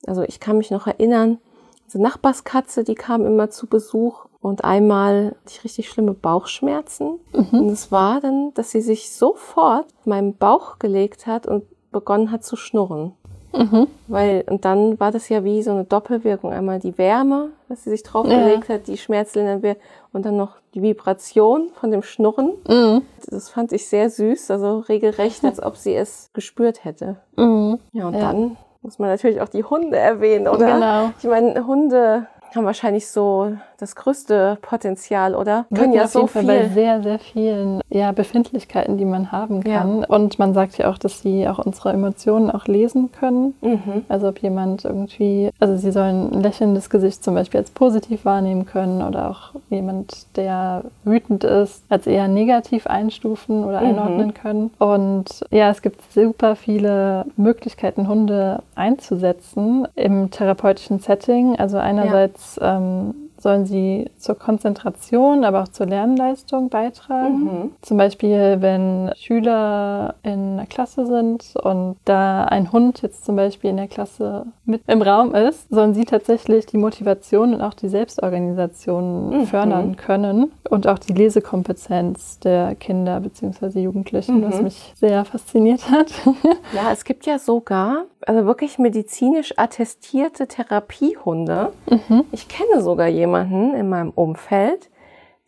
Also 0.07 0.23
ich 0.23 0.41
kann 0.41 0.57
mich 0.57 0.71
noch 0.71 0.87
erinnern, 0.87 1.37
unsere 1.85 2.03
Nachbarskatze, 2.03 2.85
die 2.85 2.95
kam 2.95 3.27
immer 3.27 3.51
zu 3.51 3.67
Besuch 3.67 4.25
und 4.41 4.65
einmal 4.65 5.37
hatte 5.43 5.51
ich 5.51 5.65
richtig 5.65 5.91
schlimme 5.91 6.15
Bauchschmerzen. 6.15 7.19
Mhm. 7.35 7.61
Und 7.61 7.69
es 7.69 7.93
war 7.93 8.23
dann, 8.23 8.55
dass 8.55 8.71
sie 8.71 8.81
sich 8.81 9.11
sofort 9.11 9.85
auf 9.99 10.07
meinen 10.07 10.35
Bauch 10.35 10.79
gelegt 10.79 11.27
hat 11.27 11.47
und 11.47 11.65
begonnen 11.91 12.31
hat 12.31 12.45
zu 12.45 12.57
schnurren. 12.57 13.15
Mhm. 13.53 13.89
Weil, 14.07 14.45
und 14.49 14.65
dann 14.65 15.01
war 15.01 15.11
das 15.11 15.29
ja 15.29 15.43
wie 15.45 15.63
so 15.63 15.73
eine 15.73 15.85
Doppelwirkung. 15.85 16.53
Einmal 16.53 16.79
die 16.79 16.97
Wärme, 16.99 17.51
dass 17.69 17.85
sie 17.85 17.91
sich 17.91 18.03
draufgelegt 18.03 18.69
ja. 18.69 18.75
hat, 18.77 18.87
die 18.87 18.97
schmerzlindernde 18.97 19.77
und 20.13 20.25
dann 20.25 20.37
noch 20.37 20.57
die 20.75 20.83
Vibration 20.83 21.71
von 21.75 21.91
dem 21.91 22.03
Schnurren. 22.03 22.53
Mhm. 22.69 23.03
Das 23.29 23.51
fand 23.51 23.73
ich 23.73 23.89
sehr 23.89 24.09
süß, 24.11 24.51
also 24.51 24.79
regelrecht, 24.81 25.45
als 25.45 25.63
ob 25.63 25.77
sie 25.77 25.95
es 25.95 26.31
gespürt 26.33 26.85
hätte. 26.85 27.17
Mhm. 27.37 27.79
Ja, 27.93 28.07
und 28.07 28.15
ja. 28.15 28.21
dann 28.21 28.57
muss 28.83 28.99
man 28.99 29.11
natürlich 29.11 29.41
auch 29.41 29.49
die 29.49 29.65
Hunde 29.65 29.97
erwähnen, 29.97 30.49
oder? 30.49 30.75
Genau. 30.75 31.11
Ich 31.19 31.29
meine, 31.29 31.67
Hunde 31.67 32.27
haben 32.55 32.65
wahrscheinlich 32.65 33.09
so 33.09 33.53
das 33.81 33.97
größte 33.97 34.59
Potenzial, 34.63 35.35
oder? 35.35 35.67
Können 35.75 35.93
ja 35.93 36.07
so 36.07 36.27
viel. 36.27 36.45
bei 36.45 36.69
sehr, 36.69 37.03
sehr 37.03 37.19
vielen 37.19 37.81
ja, 37.89 38.13
Befindlichkeiten, 38.13 38.99
die 38.99 39.05
man 39.05 39.33
haben 39.33 39.63
kann. 39.63 40.01
Ja. 40.01 40.07
Und 40.09 40.39
man 40.39 40.55
sagt 40.55 40.79
ja 40.79 40.91
auch, 40.91 40.99
dass 40.99 41.23
sie 41.23 41.49
auch 41.49 41.59
unsere 41.59 41.93
Emotionen 41.93 42.51
auch 42.51 42.67
lesen 42.67 43.11
können. 43.13 43.55
Mhm. 43.61 44.05
Also 44.09 44.29
ob 44.29 44.39
jemand 44.39 44.85
irgendwie, 44.85 45.51
also 45.59 45.77
sie 45.77 45.91
sollen 45.91 46.33
ein 46.33 46.43
lächelndes 46.43 46.91
Gesicht 46.91 47.25
zum 47.25 47.35
Beispiel 47.35 47.61
als 47.61 47.71
positiv 47.71 48.25
wahrnehmen 48.25 48.67
können 48.67 49.03
oder 49.03 49.31
auch 49.31 49.55
jemand, 49.71 50.27
der 50.37 50.85
wütend 51.05 51.45
ist, 51.45 51.83
als 51.89 52.07
eher 52.07 52.29
negativ 52.29 52.87
einstufen 52.87 53.65
oder 53.65 53.81
mhm. 53.81 53.87
einordnen 53.89 54.35
können. 54.35 54.71
Und 54.79 55.45
ja, 55.51 55.71
es 55.71 55.83
gibt 55.83 56.01
super 56.13 56.57
viele 56.57 57.27
Möglichkeiten, 57.37 58.09
Hunde 58.09 58.63
einzusetzen 58.75 59.87
im 59.95 60.31
therapeutischen 60.31 60.99
Setting. 61.01 61.59
Also 61.59 61.79
einerseits 61.79 62.57
ja. 62.57 62.77
ähm, 62.77 63.15
sollen 63.43 63.67
sie 63.67 64.11
zur 64.17 64.39
Konzentration, 64.39 65.45
aber 65.45 65.63
auch 65.63 65.69
zur 65.69 65.87
Lernleistung 65.87 66.69
beitragen. 66.69 67.45
Mhm. 67.45 67.71
Zum 67.83 67.97
Beispiel, 67.97 68.59
wenn 68.61 69.11
Schüler 69.17 70.15
in 70.23 70.59
einer 70.59 70.67
Klasse 70.67 71.07
sind 71.07 71.55
und 71.63 71.97
da 72.05 72.45
ein 72.45 72.73
Hund 72.73 73.03
jetzt 73.03 73.25
zum 73.25 73.37
Beispiel 73.37 73.71
in 73.71 73.77
der 73.77 73.89
Klasse 73.89 74.47
mit 74.65 74.83
im 74.87 75.03
Raum 75.03 75.35
ist, 75.35 75.69
sollen 75.71 75.95
sie 75.95 76.05
tatsächlich 76.05 76.67
die 76.67 76.79
Motivation 76.79 77.55
und 77.55 77.63
auch 77.63 77.75
die 77.75 77.89
Selbstorganisation 77.89 79.31
mhm. 79.31 79.47
fördern 79.47 79.97
können 79.97 80.53
und 80.69 80.87
auch 80.87 80.99
die 80.99 81.13
Lesekompetenz 81.13 82.39
der 82.41 82.75
Kinder 82.75 83.21
bzw. 83.21 83.81
Jugendlichen, 83.81 84.41
mhm. 84.41 84.45
was 84.45 84.63
mich 84.63 84.93
sehr 84.97 85.25
fasziniert 85.25 85.91
hat. 85.91 86.13
ja, 86.75 86.93
es 86.93 87.05
gibt 87.05 87.27
ja 87.27 87.39
sogar 87.39 88.05
also 88.27 88.45
wirklich 88.45 88.79
medizinisch 88.79 89.55
attestierte 89.57 90.47
Therapiehunde. 90.47 91.73
Mhm. 91.89 92.25
Ich 92.33 92.49
kenne 92.49 92.83
sogar 92.83 93.09
jemanden 93.09 93.30
in 93.35 93.89
meinem 93.89 94.11
Umfeld, 94.11 94.91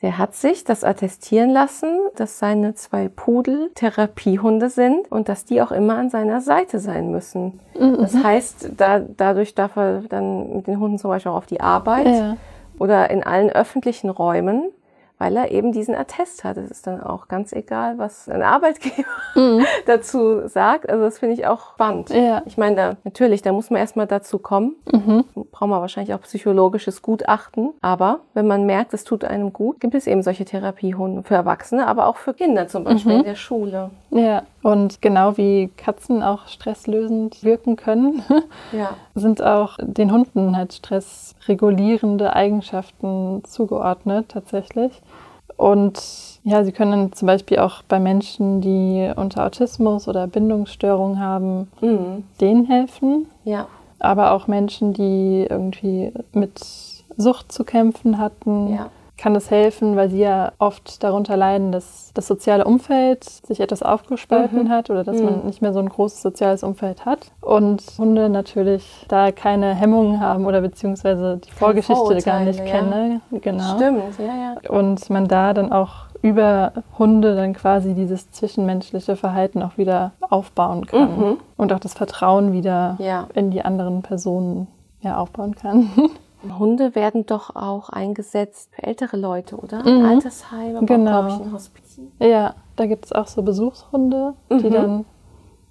der 0.03 0.19
hat 0.19 0.35
sich 0.35 0.65
das 0.65 0.83
attestieren 0.83 1.51
lassen, 1.51 1.97
dass 2.17 2.41
seine 2.41 2.75
zwei 2.75 3.09
Pudel 3.09 3.71
Therapiehunde 3.75 4.69
sind 4.69 5.11
und 5.13 5.29
dass 5.29 5.45
die 5.45 5.63
auch 5.63 5.71
immer 5.71 5.97
an 5.97 6.11
seiner 6.11 6.41
Seite 6.41 6.81
sein 6.81 7.13
müssen. 7.13 7.61
Mhm. 7.79 7.99
Das 7.99 8.15
heißt, 8.17 8.71
da, 8.77 8.99
dadurch 8.99 9.55
darf 9.55 9.77
er 9.77 10.01
dann 10.09 10.57
mit 10.57 10.67
den 10.67 10.81
Hunden 10.81 10.99
zum 10.99 11.11
Beispiel 11.11 11.31
auch 11.31 11.37
auf 11.37 11.47
die 11.47 11.61
Arbeit. 11.61 12.07
Ja 12.07 12.37
oder 12.83 13.11
in 13.11 13.23
allen 13.23 13.51
öffentlichen 13.51 14.11
Räumen 14.11 14.73
weil 15.23 15.37
er 15.37 15.53
eben 15.53 15.71
diesen 15.71 15.95
Attest 15.95 16.43
hat. 16.43 16.57
Es 16.57 16.69
ist 16.69 16.85
dann 16.89 17.01
auch 17.01 17.29
ganz 17.29 17.53
egal, 17.53 17.97
was 17.97 18.29
ein 18.29 18.43
Arbeitgeber 18.43 19.09
mhm. 19.37 19.65
dazu 19.87 20.49
sagt. 20.49 20.91
Also 20.91 21.05
das 21.05 21.21
finde 21.21 21.35
ich 21.37 21.47
auch 21.47 21.75
spannend. 21.75 22.11
Ja. 22.11 22.43
Ich 22.45 22.59
meine, 22.59 22.75
da 22.75 22.97
natürlich, 23.05 23.41
da 23.41 23.53
muss 23.53 23.71
man 23.71 23.79
erstmal 23.79 24.09
dazu 24.09 24.41
kommen. 24.41 24.75
Mhm. 24.91 25.25
Braucht 25.53 25.71
man 25.71 25.81
wahrscheinlich 25.81 26.13
auch 26.13 26.23
psychologisches 26.23 27.03
Gutachten. 27.03 27.73
Aber 27.83 28.19
wenn 28.35 28.49
man 28.49 28.67
merkt, 28.67 28.95
es 28.95 29.05
tut 29.05 29.23
einem 29.23 29.53
gut, 29.53 29.79
gibt 29.79 29.95
es 29.95 30.09
eben 30.09 30.25
solche 30.25 30.45
Therapiehunde 30.45 31.23
für 31.23 31.37
Erwachsene, 31.37 31.87
aber 31.87 32.09
auch 32.09 32.17
für 32.17 32.35
Kinder 32.35 32.67
zum 32.67 32.83
Beispiel 32.83 33.13
mhm. 33.13 33.19
in 33.21 33.25
der 33.25 33.37
Schule. 33.37 33.91
Ja, 34.15 34.43
und 34.63 35.01
genau 35.01 35.39
wie 35.39 35.71
Katzen 35.77 36.23
auch 36.23 36.47
stresslösend 36.47 37.43
wirken 37.43 37.77
können, 37.77 38.23
ja. 38.73 38.91
sind 39.15 39.43
auch 39.43 39.79
den 39.81 40.13
Hunden 40.13 40.55
halt 40.55 40.75
stressregulierende 40.75 42.37
Eigenschaften 42.37 43.43
zugeordnet 43.45 44.29
tatsächlich. 44.29 44.93
Und 45.57 46.03
ja, 46.45 46.63
sie 46.63 46.73
können 46.73 47.15
zum 47.15 47.27
Beispiel 47.27 47.59
auch 47.59 47.83
bei 47.85 47.99
Menschen, 47.99 48.61
die 48.61 49.11
unter 49.17 49.47
Autismus 49.47 50.09
oder 50.09 50.27
Bindungsstörungen 50.27 51.19
haben, 51.19 51.71
mhm. 51.81 52.25
denen 52.41 52.67
helfen. 52.67 53.27
Ja. 53.45 53.67
Aber 53.99 54.33
auch 54.33 54.47
Menschen, 54.47 54.93
die 54.93 55.47
irgendwie 55.49 56.13
mit 56.33 56.61
Sucht 57.17 57.51
zu 57.51 57.65
kämpfen 57.65 58.19
hatten. 58.19 58.75
Ja 58.75 58.91
kann 59.23 59.35
das 59.35 59.53
helfen, 59.53 59.95
weil 59.95 60.11
sie 60.11 60.19
ja 60.19 60.51
oft 60.59 61.01
darunter 61.05 61.37
leiden, 61.37 61.71
dass 61.71 62.11
das 62.13 62.27
soziale 62.27 62.65
Umfeld 62.65 63.23
sich 63.23 63.61
etwas 63.61 63.81
aufgespalten 63.81 64.65
mhm. 64.65 64.69
hat 64.69 64.91
oder 64.91 65.05
dass 65.05 65.19
mhm. 65.19 65.25
man 65.25 65.47
nicht 65.47 65.63
mehr 65.63 65.73
so 65.73 65.79
ein 65.79 65.89
großes 65.89 66.23
soziales 66.23 66.65
Umfeld 66.65 67.07
hat. 67.07 67.31
Und 67.41 67.85
Hunde 67.99 68.29
natürlich 68.29 69.07
da 69.07 69.31
keine 69.31 69.77
Hemmungen 69.77 70.19
haben 70.19 70.45
oder 70.45 70.61
beziehungsweise 70.61 71.39
die 71.39 71.53
Vorgeschichte 71.53 72.17
gar 72.23 72.41
nicht 72.41 72.59
ja. 72.59 72.65
kennen. 72.65 73.21
Genau. 73.31 73.77
Stimmt, 73.77 74.19
ja, 74.19 74.57
ja. 74.65 74.71
Und 74.71 75.09
man 75.09 75.29
da 75.29 75.55
dann 75.55 75.71
auch 75.71 76.07
über 76.21 76.73
Hunde 76.99 77.37
dann 77.37 77.53
quasi 77.53 77.95
dieses 77.95 78.33
zwischenmenschliche 78.33 79.15
Verhalten 79.15 79.63
auch 79.63 79.79
wieder 79.79 80.11
aufbauen 80.19 80.85
kann 80.87 81.17
mhm. 81.17 81.37
und 81.57 81.73
auch 81.73 81.81
das 81.81 81.95
Vertrauen 81.95 82.53
wieder 82.53 82.97
ja. 82.99 83.29
in 83.35 83.53
die 83.53 83.65
anderen 83.65 84.03
Personen 84.03 84.67
ja, 85.01 85.17
aufbauen 85.17 85.55
kann. 85.55 85.91
Hunde 86.59 86.95
werden 86.95 87.27
doch 87.27 87.55
auch 87.55 87.89
eingesetzt 87.89 88.71
für 88.73 88.83
ältere 88.83 89.17
Leute, 89.17 89.57
oder? 89.57 89.89
Mhm. 89.89 90.05
Altersheime, 90.05 90.85
genau. 90.85 91.11
glaube 91.11 91.29
ich, 91.29 91.47
in 91.47 91.53
Hospizen. 91.53 92.13
Ja, 92.19 92.55
da 92.77 92.87
gibt 92.87 93.07
es 93.07 93.13
auch 93.13 93.27
so 93.27 93.43
Besuchshunde, 93.43 94.35
mhm. 94.49 94.59
die 94.59 94.71
dann 94.71 95.05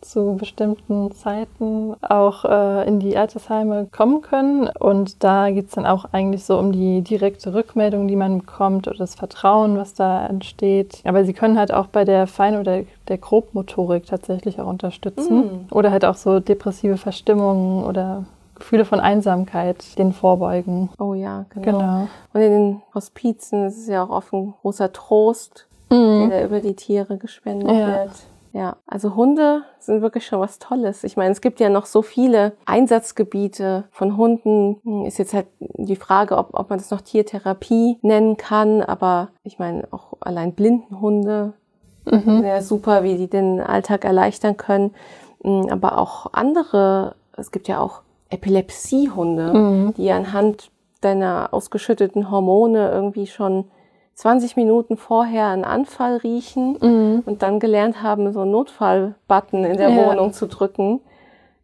zu 0.02 0.36
bestimmten 0.38 1.12
Zeiten 1.12 1.96
auch 2.02 2.44
äh, 2.46 2.88
in 2.88 3.00
die 3.00 3.16
Altersheime 3.16 3.88
kommen 3.92 4.22
können. 4.22 4.68
Und 4.80 5.24
da 5.24 5.50
geht 5.52 5.68
es 5.68 5.76
dann 5.76 5.86
auch 5.86 6.06
eigentlich 6.12 6.44
so 6.44 6.58
um 6.58 6.72
die 6.72 7.02
direkte 7.02 7.54
Rückmeldung, 7.54 8.08
die 8.08 8.16
man 8.16 8.40
bekommt 8.40 8.88
oder 8.88 8.98
das 8.98 9.16
Vertrauen, 9.16 9.78
was 9.78 9.94
da 9.94 10.26
entsteht. 10.26 11.02
Aber 11.06 11.24
sie 11.24 11.34
können 11.34 11.58
halt 11.58 11.74
auch 11.74 11.88
bei 11.88 12.04
der 12.04 12.28
Fein- 12.28 12.60
oder 12.60 12.82
der 13.08 13.18
Grobmotorik 13.18 14.06
tatsächlich 14.06 14.60
auch 14.60 14.68
unterstützen. 14.68 15.38
Mhm. 15.38 15.66
Oder 15.72 15.92
halt 15.92 16.06
auch 16.06 16.16
so 16.16 16.40
depressive 16.40 16.98
Verstimmungen 16.98 17.84
oder 17.84 18.26
Gefühle 18.62 18.86
von 18.86 19.00
Einsamkeit 19.00 19.98
den 19.98 20.14
vorbeugen. 20.14 20.90
Oh 21.00 21.16
ja, 21.16 21.46
genau. 21.50 21.66
genau. 21.66 22.08
Und 22.34 22.42
in 22.42 22.52
den 22.52 22.82
Hospizen 22.94 23.66
ist 23.66 23.78
es 23.78 23.88
ja 23.88 24.04
auch 24.04 24.10
oft 24.10 24.32
ein 24.34 24.54
großer 24.62 24.94
Trost, 24.94 25.68
mhm. 25.90 26.30
der 26.30 26.46
über 26.46 26.60
die 26.60 26.76
Tiere 26.76 27.18
gespendet 27.18 27.70
ja. 27.70 27.88
wird. 27.88 28.12
Ja, 28.54 28.76
also 28.86 29.16
Hunde 29.16 29.64
sind 29.80 30.02
wirklich 30.02 30.26
schon 30.26 30.42
was 30.42 30.60
Tolles. 30.60 31.04
Ich 31.04 31.18
meine, 31.18 31.32
es 31.32 31.42
gibt 31.42 31.60
ja 31.60 31.70
noch 31.70 31.86
so 31.86 32.02
viele 32.02 32.52
Einsatzgebiete 32.66 33.86
von 33.92 34.16
Hunden. 34.16 34.80
Hm, 34.84 35.06
ist 35.06 35.18
jetzt 35.18 35.34
halt 35.34 35.48
die 35.60 35.96
Frage, 35.96 36.38
ob, 36.38 36.50
ob 36.54 36.70
man 36.70 36.78
das 36.78 36.92
noch 36.92 37.02
Tiertherapie 37.02 37.98
nennen 38.02 38.38
kann. 38.38 38.82
Aber 38.82 39.30
ich 39.44 39.58
meine, 39.58 39.88
auch 39.92 40.18
allein 40.20 40.54
Blindenhunde, 40.54 41.54
mhm. 42.06 42.44
ja 42.44 42.62
super, 42.62 43.04
wie 43.04 43.18
die 43.18 43.30
den 43.30 43.60
Alltag 43.60 44.06
erleichtern 44.06 44.58
können. 44.58 44.94
Hm, 45.44 45.70
aber 45.72 45.98
auch 45.98 46.28
andere, 46.34 47.16
es 47.38 47.52
gibt 47.52 47.68
ja 47.68 47.80
auch 47.80 48.02
Epilepsiehunde, 48.32 49.54
mhm. 49.54 49.94
die 49.96 50.12
anhand 50.12 50.72
deiner 51.02 51.50
ausgeschütteten 51.52 52.32
Hormone 52.32 52.92
irgendwie 52.92 53.28
schon 53.28 53.66
20 54.16 54.56
Minuten 54.56 54.98
vorher 54.98 55.48
einen 55.48 55.64
Anfall 55.64 56.18
riechen 56.18 56.78
mhm. 56.80 57.24
und 57.26 57.42
dann 57.42 57.60
gelernt 57.60 58.04
haben, 58.04 58.32
so 58.32 58.42
einen 58.42 58.52
Notfallbutton 58.52 59.64
in 59.64 59.78
der 59.78 59.90
ja. 59.90 60.06
Wohnung 60.06 60.34
zu 60.34 60.48
drücken. 60.48 61.02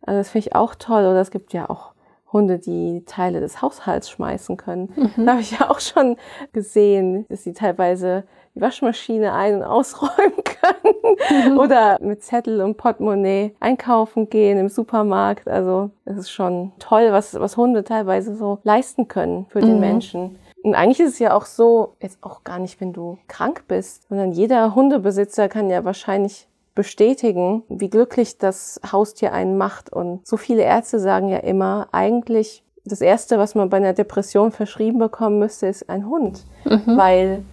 Also 0.01 0.19
das 0.19 0.29
finde 0.29 0.47
ich 0.47 0.55
auch 0.55 0.75
toll. 0.75 1.01
Oder 1.01 1.21
es 1.21 1.31
gibt 1.31 1.53
ja 1.53 1.69
auch 1.69 1.91
Hunde, 2.31 2.59
die 2.59 3.03
Teile 3.05 3.39
des 3.39 3.61
Haushalts 3.61 4.09
schmeißen 4.09 4.57
können. 4.57 4.93
Mhm. 4.95 5.25
Da 5.25 5.31
habe 5.33 5.41
ich 5.41 5.51
ja 5.51 5.69
auch 5.69 5.79
schon 5.79 6.17
gesehen, 6.53 7.25
dass 7.29 7.43
sie 7.43 7.53
teilweise 7.53 8.23
die 8.55 8.61
Waschmaschine 8.61 9.33
ein- 9.33 9.55
und 9.55 9.63
ausräumen 9.63 10.43
können 10.43 11.53
mhm. 11.53 11.59
oder 11.59 11.97
mit 12.01 12.23
Zettel 12.23 12.61
und 12.61 12.77
Portemonnaie 12.77 13.55
einkaufen 13.59 14.29
gehen 14.29 14.57
im 14.57 14.69
Supermarkt. 14.69 15.47
Also 15.47 15.91
es 16.05 16.17
ist 16.17 16.31
schon 16.31 16.71
toll, 16.79 17.11
was, 17.11 17.39
was 17.39 17.55
Hunde 17.55 17.83
teilweise 17.83 18.35
so 18.35 18.59
leisten 18.63 19.07
können 19.07 19.45
für 19.49 19.61
den 19.61 19.75
mhm. 19.75 19.79
Menschen. 19.79 20.39
Und 20.63 20.75
eigentlich 20.75 20.99
ist 20.99 21.13
es 21.13 21.19
ja 21.19 21.33
auch 21.33 21.45
so, 21.45 21.95
jetzt 22.01 22.21
auch 22.23 22.43
gar 22.43 22.59
nicht, 22.59 22.81
wenn 22.81 22.91
du 22.91 23.19
krank 23.27 23.65
bist, 23.67 24.09
sondern 24.09 24.31
jeder 24.31 24.75
Hundebesitzer 24.75 25.47
kann 25.47 25.69
ja 25.69 25.85
wahrscheinlich 25.85 26.47
bestätigen, 26.77 27.63
wie 27.69 27.89
glücklich 27.89 28.37
das 28.37 28.79
Haustier 28.91 29.33
einen 29.33 29.57
macht. 29.57 29.91
Und 29.91 30.25
so 30.27 30.37
viele 30.37 30.61
Ärzte 30.61 30.99
sagen 30.99 31.27
ja 31.27 31.39
immer, 31.39 31.87
eigentlich 31.91 32.63
das 32.85 33.01
Erste, 33.01 33.39
was 33.39 33.55
man 33.55 33.69
bei 33.69 33.77
einer 33.77 33.93
Depression 33.93 34.51
verschrieben 34.51 34.99
bekommen 34.99 35.39
müsste, 35.39 35.65
ist 35.65 35.89
ein 35.89 36.07
Hund. 36.07 36.45
Mhm. 36.65 36.95
Weil 36.95 37.43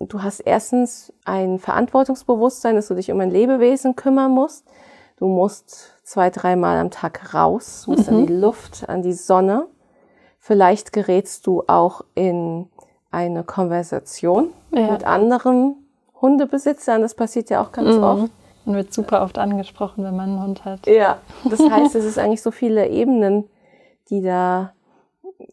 du 0.00 0.24
hast 0.24 0.40
erstens 0.40 1.12
ein 1.24 1.60
Verantwortungsbewusstsein, 1.60 2.74
dass 2.74 2.88
du 2.88 2.94
dich 2.94 3.12
um 3.12 3.20
ein 3.20 3.30
Lebewesen 3.30 3.94
kümmern 3.94 4.32
musst. 4.32 4.66
Du 5.16 5.28
musst 5.28 5.94
zwei, 6.02 6.28
dreimal 6.30 6.76
am 6.78 6.90
Tag 6.90 7.32
raus, 7.32 7.84
du 7.84 7.92
musst 7.92 8.10
mhm. 8.10 8.16
an 8.16 8.26
die 8.26 8.32
Luft, 8.34 8.88
an 8.88 9.02
die 9.02 9.12
Sonne. 9.12 9.68
Vielleicht 10.40 10.92
gerätst 10.92 11.46
du 11.46 11.62
auch 11.68 12.02
in 12.16 12.68
eine 13.12 13.44
Konversation 13.44 14.52
ja. 14.72 14.90
mit 14.90 15.04
anderen 15.04 15.76
Hundebesitzern. 16.20 17.00
Das 17.00 17.14
passiert 17.14 17.48
ja 17.48 17.62
auch 17.62 17.70
ganz 17.70 17.96
mhm. 17.96 18.02
oft. 18.02 18.32
Man 18.64 18.76
wird 18.76 18.92
super 18.92 19.22
oft 19.22 19.38
angesprochen, 19.38 20.04
wenn 20.04 20.16
man 20.16 20.30
einen 20.30 20.42
Hund 20.42 20.64
hat. 20.64 20.86
Ja, 20.86 21.18
das 21.44 21.60
heißt, 21.60 21.94
es 21.94 22.04
ist 22.04 22.18
eigentlich 22.18 22.42
so 22.42 22.50
viele 22.50 22.88
Ebenen, 22.88 23.48
die 24.08 24.22
da, 24.22 24.72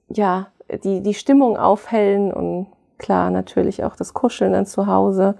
ja, 0.09 0.47
die, 0.83 1.01
die 1.01 1.13
Stimmung 1.13 1.57
aufhellen 1.57 2.31
und 2.31 2.67
klar, 2.97 3.31
natürlich 3.31 3.83
auch 3.83 3.95
das 3.95 4.13
Kuscheln 4.13 4.53
dann 4.53 4.65
zu 4.65 4.85
Hause, 4.85 5.35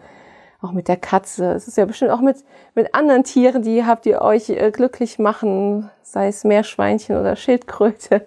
auch 0.61 0.71
mit 0.71 0.87
der 0.87 0.97
Katze. 0.97 1.51
Es 1.53 1.67
ist 1.67 1.77
ja 1.77 1.85
bestimmt 1.85 2.11
auch 2.11 2.21
mit, 2.21 2.37
mit 2.73 2.95
anderen 2.95 3.23
Tieren, 3.23 3.61
die 3.61 3.85
habt 3.85 4.05
ihr 4.05 4.21
euch 4.21 4.49
äh, 4.49 4.71
glücklich 4.71 5.19
machen, 5.19 5.89
sei 6.01 6.27
es 6.27 6.43
Meerschweinchen 6.43 7.17
oder 7.17 7.35
Schildkröte. 7.35 8.25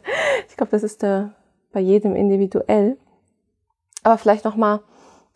Ich 0.49 0.57
glaube, 0.57 0.71
das 0.71 0.83
ist 0.83 1.03
da 1.03 1.31
bei 1.73 1.81
jedem 1.81 2.15
individuell. 2.15 2.97
Aber 4.03 4.19
vielleicht 4.19 4.45
noch 4.45 4.57
mal 4.57 4.81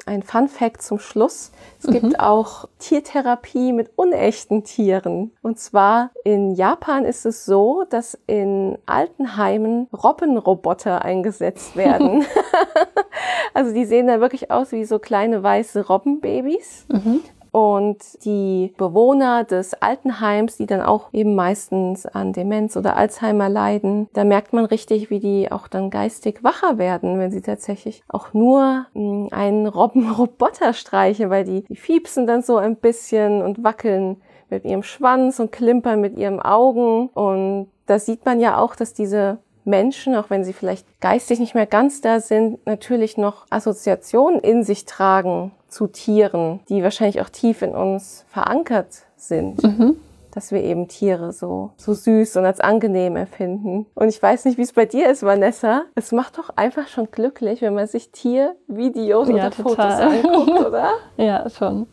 ein 0.05 0.23
Fun 0.23 0.49
Fact 0.49 0.83
zum 0.83 0.99
Schluss. 0.99 1.51
Es 1.79 1.89
mhm. 1.89 1.93
gibt 1.93 2.21
auch 2.21 2.69
Tiertherapie 2.79 3.73
mit 3.73 3.91
unechten 3.97 4.63
Tieren. 4.65 5.33
Und 5.43 5.59
zwar 5.59 6.11
in 6.25 6.55
Japan 6.55 7.05
ist 7.05 7.27
es 7.27 7.45
so, 7.45 7.85
dass 7.89 8.19
in 8.27 8.79
Altenheimen 8.87 9.89
Robbenroboter 9.93 11.03
eingesetzt 11.03 11.77
werden. 11.77 12.25
also 13.55 13.73
die 13.73 13.85
sehen 13.85 14.07
da 14.07 14.21
wirklich 14.21 14.51
aus 14.51 14.73
wie 14.73 14.85
so 14.85 14.99
kleine 14.99 15.43
weiße 15.43 15.87
Robbenbabys. 15.87 16.87
Mhm. 16.89 17.21
Und 17.57 18.23
die 18.27 18.75
Bewohner 18.77 19.45
des 19.45 19.73
Altenheims, 19.81 20.59
die 20.59 20.67
dann 20.67 20.83
auch 20.83 21.09
eben 21.15 21.35
meistens 21.35 22.05
an 22.05 22.35
Demenz 22.35 22.77
oder 22.77 22.97
Alzheimer 22.97 23.49
leiden, 23.49 24.11
da 24.13 24.25
merkt 24.25 24.53
man 24.53 24.67
richtig, 24.67 25.09
wie 25.09 25.21
die 25.21 25.51
auch 25.51 25.67
dann 25.67 25.89
geistig 25.89 26.45
wacher 26.45 26.77
werden, 26.77 27.19
wenn 27.19 27.31
sie 27.31 27.41
tatsächlich 27.41 28.03
auch 28.09 28.35
nur 28.35 28.85
hm, 28.93 29.29
einen 29.31 29.67
Robbenroboter 29.67 30.73
streichen, 30.75 31.31
weil 31.31 31.45
die, 31.45 31.63
die 31.63 31.77
fiepsen 31.77 32.27
dann 32.27 32.43
so 32.43 32.59
ein 32.59 32.77
bisschen 32.77 33.41
und 33.41 33.65
wackeln 33.65 34.21
mit 34.51 34.67
ihrem 34.67 34.83
Schwanz 34.83 35.41
und 35.41 35.51
klimpern 35.51 35.99
mit 36.03 36.19
ihren 36.19 36.43
Augen. 36.43 37.09
Und 37.15 37.71
da 37.87 37.99
sieht 37.99 38.27
man 38.27 38.39
ja 38.39 38.59
auch, 38.59 38.77
dass 38.77 38.93
diese 38.93 39.39
Menschen, 39.65 40.15
auch 40.15 40.29
wenn 40.29 40.45
sie 40.45 40.53
vielleicht 40.53 41.01
geistig 41.01 41.41
nicht 41.41 41.55
mehr 41.55 41.65
ganz 41.65 42.03
da 42.03 42.21
sind, 42.21 42.67
natürlich 42.67 43.17
noch 43.17 43.47
Assoziationen 43.49 44.41
in 44.41 44.63
sich 44.63 44.85
tragen 44.85 45.53
zu 45.77 45.89
Tieren, 45.89 46.61
die 46.71 46.83
wahrscheinlich 46.83 47.21
auch 47.21 47.29
tief 47.29 47.61
in 47.61 47.75
uns 47.75 48.25
verankert 48.29 49.05
sind. 49.17 49.63
Mhm. 49.63 49.97
Dass 50.31 50.51
wir 50.51 50.63
eben 50.63 50.89
Tiere 50.89 51.33
so, 51.33 51.73
so 51.77 51.93
süß 51.93 52.37
und 52.39 52.47
als 52.47 52.61
angenehm 52.61 53.17
empfinden. 53.17 53.87
Und 53.95 54.09
ich 54.09 54.23
weiß 54.23 54.47
nicht, 54.47 54.57
wie 54.57 54.63
es 54.63 54.73
bei 54.73 54.87
dir 54.87 55.11
ist, 55.11 55.23
Vanessa. 55.23 55.85
Es 55.95 56.13
macht 56.13 56.39
doch 56.39 56.51
einfach 56.57 56.89
schon 56.89 57.11
glücklich, 57.11 57.61
wenn 57.61 57.75
man 57.75 57.87
sich 57.87 58.11
Tiervideos 58.11 59.29
ja, 59.29 59.35
oder 59.35 59.51
total. 59.51 60.19
Fotos 60.23 60.27
anguckt, 60.27 60.61
oder? 60.67 60.91
ja, 61.19 61.49
schon. 61.51 61.87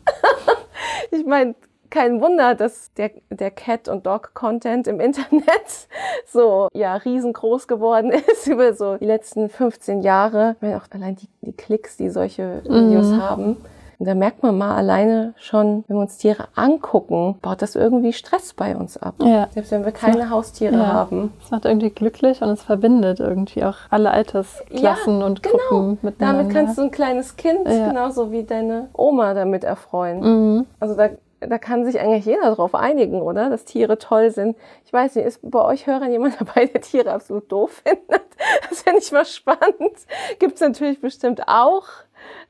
ich 1.10 1.26
meine, 1.26 1.54
kein 1.94 2.20
Wunder, 2.20 2.54
dass 2.54 2.92
der, 2.94 3.12
der 3.30 3.50
Cat- 3.50 3.88
und 3.88 4.04
Dog-Content 4.04 4.88
im 4.88 4.98
Internet 4.98 5.88
so 6.26 6.68
ja 6.72 6.96
riesengroß 6.96 7.68
geworden 7.68 8.10
ist 8.10 8.46
über 8.46 8.74
so 8.74 8.96
die 8.96 9.04
letzten 9.04 9.48
15 9.48 10.02
Jahre. 10.02 10.56
Auch 10.60 10.90
allein 10.90 11.16
die, 11.16 11.28
die 11.42 11.52
Klicks, 11.52 11.96
die 11.96 12.10
solche 12.10 12.62
Videos 12.64 13.10
mhm. 13.10 13.22
haben. 13.22 13.56
Und 13.98 14.06
da 14.06 14.14
merkt 14.14 14.42
man 14.42 14.56
mal 14.58 14.76
alleine 14.76 15.34
schon, 15.36 15.84
wenn 15.86 15.96
wir 15.96 16.02
uns 16.02 16.18
Tiere 16.18 16.48
angucken, 16.54 17.36
baut 17.42 17.62
das 17.62 17.76
irgendwie 17.76 18.12
Stress 18.12 18.52
bei 18.52 18.76
uns 18.76 18.96
ab. 18.96 19.14
Ja. 19.20 19.48
Selbst 19.52 19.70
wenn 19.70 19.84
wir 19.84 19.92
keine 19.92 20.18
macht, 20.18 20.30
Haustiere 20.30 20.76
ja. 20.76 20.86
haben. 20.86 21.32
Es 21.42 21.50
macht 21.50 21.64
irgendwie 21.64 21.90
glücklich 21.90 22.42
und 22.42 22.50
es 22.50 22.62
verbindet 22.62 23.20
irgendwie 23.20 23.64
auch 23.64 23.76
alle 23.90 24.10
Altersklassen 24.10 25.20
ja, 25.20 25.26
und 25.26 25.42
Gruppen 25.42 25.58
genau. 25.68 25.98
miteinander. 26.02 26.42
Damit 26.42 26.54
kannst 26.54 26.78
du 26.78 26.82
ein 26.82 26.90
kleines 26.90 27.36
Kind 27.36 27.64
genauso 27.64 28.30
wie 28.32 28.44
deine 28.44 28.88
Oma 28.92 29.34
damit 29.34 29.64
erfreuen. 29.64 30.20
Mhm. 30.20 30.66
Also 30.80 30.94
da 30.96 31.10
da 31.48 31.58
kann 31.58 31.84
sich 31.84 32.00
eigentlich 32.00 32.24
jeder 32.24 32.42
darauf 32.42 32.74
einigen, 32.74 33.20
oder? 33.20 33.50
Dass 33.50 33.64
Tiere 33.64 33.98
toll 33.98 34.30
sind. 34.30 34.56
Ich 34.84 34.92
weiß 34.92 35.14
nicht, 35.14 35.26
ist 35.26 35.40
bei 35.42 35.62
euch 35.62 35.86
Hörern 35.86 36.10
jemand 36.10 36.36
dabei, 36.40 36.66
der 36.66 36.80
Tiere 36.80 37.12
absolut 37.12 37.50
doof 37.50 37.82
findet? 37.84 38.22
Das 38.68 38.82
finde 38.82 38.98
ich 39.00 39.12
mal 39.12 39.24
spannend. 39.24 39.96
Gibt 40.38 40.54
es 40.54 40.60
natürlich 40.60 41.00
bestimmt 41.00 41.48
auch. 41.48 41.86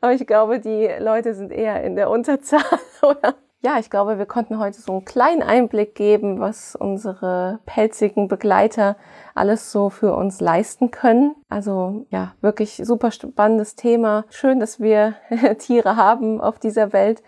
Aber 0.00 0.12
ich 0.12 0.26
glaube, 0.26 0.60
die 0.60 0.88
Leute 0.98 1.34
sind 1.34 1.52
eher 1.52 1.82
in 1.82 1.96
der 1.96 2.10
Unterzahl, 2.10 2.62
oder? 3.02 3.34
Ja, 3.64 3.78
ich 3.78 3.88
glaube, 3.88 4.18
wir 4.18 4.26
konnten 4.26 4.58
heute 4.58 4.78
so 4.78 4.92
einen 4.92 5.06
kleinen 5.06 5.42
Einblick 5.42 5.94
geben, 5.94 6.38
was 6.38 6.76
unsere 6.76 7.60
pelzigen 7.64 8.28
Begleiter 8.28 8.96
alles 9.34 9.72
so 9.72 9.88
für 9.88 10.14
uns 10.14 10.42
leisten 10.42 10.90
können. 10.90 11.34
Also 11.48 12.04
ja, 12.10 12.34
wirklich 12.42 12.82
super 12.84 13.10
spannendes 13.10 13.74
Thema. 13.74 14.26
Schön, 14.28 14.60
dass 14.60 14.80
wir 14.80 15.14
Tiere 15.58 15.96
haben 15.96 16.42
auf 16.42 16.58
dieser 16.58 16.92
Welt. 16.92 17.22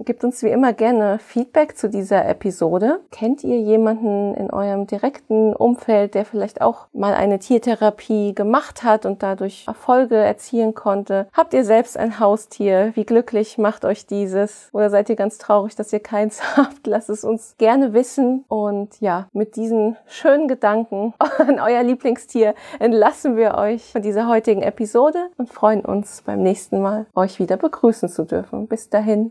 Gebt 0.00 0.24
uns 0.24 0.42
wie 0.42 0.48
immer 0.48 0.72
gerne 0.72 1.20
Feedback 1.20 1.78
zu 1.78 1.88
dieser 1.88 2.28
Episode. 2.28 3.00
Kennt 3.12 3.44
ihr 3.44 3.60
jemanden 3.60 4.34
in 4.34 4.50
eurem 4.50 4.88
direkten 4.88 5.54
Umfeld, 5.54 6.14
der 6.16 6.24
vielleicht 6.24 6.60
auch 6.60 6.88
mal 6.92 7.14
eine 7.14 7.38
Tiertherapie 7.38 8.34
gemacht 8.34 8.82
hat 8.82 9.06
und 9.06 9.22
dadurch 9.22 9.64
Erfolge 9.68 10.16
erzielen 10.16 10.74
konnte? 10.74 11.28
Habt 11.32 11.54
ihr 11.54 11.64
selbst 11.64 11.96
ein 11.96 12.18
Haustier? 12.18 12.90
Wie 12.94 13.04
glücklich 13.04 13.56
macht 13.56 13.84
euch 13.84 14.04
dieses? 14.06 14.68
Oder 14.72 14.90
seid 14.90 15.08
ihr 15.10 15.16
ganz 15.16 15.38
traurig, 15.38 15.76
dass 15.76 15.92
ihr 15.92 16.00
keins 16.00 16.42
habt? 16.56 16.88
Lasst 16.88 17.08
es 17.08 17.22
uns 17.22 17.54
gerne 17.56 17.92
wissen. 17.92 18.44
Und 18.48 19.00
ja, 19.00 19.28
mit 19.32 19.54
diesen 19.54 19.96
schönen 20.06 20.48
Gedanken 20.48 21.14
an 21.38 21.60
euer 21.60 21.84
Lieblingstier 21.84 22.54
entlassen 22.80 23.36
wir 23.36 23.54
euch 23.54 23.92
von 23.92 24.02
dieser 24.02 24.26
heutigen 24.26 24.62
Episode 24.62 25.28
und 25.38 25.50
freuen 25.50 25.84
uns 25.84 26.22
beim 26.22 26.42
nächsten 26.42 26.82
Mal, 26.82 27.06
euch 27.14 27.38
wieder 27.38 27.56
begrüßen 27.56 28.08
zu 28.08 28.24
dürfen. 28.24 28.66
Bis 28.66 28.90
dahin. 28.90 29.30